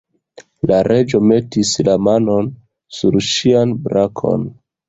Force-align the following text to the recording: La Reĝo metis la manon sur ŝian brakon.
La 0.71 0.79
Reĝo 0.87 1.19
metis 1.33 1.73
la 1.89 1.97
manon 2.07 2.49
sur 3.01 3.21
ŝian 3.29 3.77
brakon. 3.85 4.53